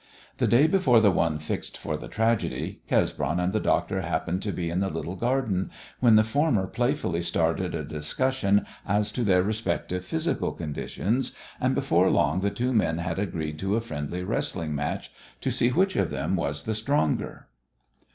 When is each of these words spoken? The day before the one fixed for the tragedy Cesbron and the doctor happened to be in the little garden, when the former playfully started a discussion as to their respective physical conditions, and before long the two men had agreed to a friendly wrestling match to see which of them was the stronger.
The 0.39 0.47
day 0.47 0.65
before 0.65 0.99
the 0.99 1.11
one 1.11 1.37
fixed 1.37 1.77
for 1.77 1.95
the 1.95 2.07
tragedy 2.07 2.81
Cesbron 2.89 3.39
and 3.39 3.53
the 3.53 3.59
doctor 3.59 4.01
happened 4.01 4.41
to 4.41 4.51
be 4.51 4.71
in 4.71 4.79
the 4.79 4.89
little 4.89 5.15
garden, 5.15 5.69
when 5.99 6.15
the 6.15 6.23
former 6.23 6.65
playfully 6.65 7.21
started 7.21 7.75
a 7.75 7.83
discussion 7.85 8.65
as 8.87 9.11
to 9.11 9.23
their 9.23 9.43
respective 9.43 10.03
physical 10.03 10.53
conditions, 10.53 11.33
and 11.59 11.75
before 11.75 12.09
long 12.09 12.39
the 12.39 12.49
two 12.49 12.73
men 12.73 12.97
had 12.97 13.19
agreed 13.19 13.59
to 13.59 13.75
a 13.75 13.79
friendly 13.81 14.23
wrestling 14.23 14.73
match 14.73 15.11
to 15.39 15.51
see 15.51 15.69
which 15.69 15.95
of 15.95 16.09
them 16.09 16.35
was 16.35 16.63
the 16.63 16.73
stronger. 16.73 17.45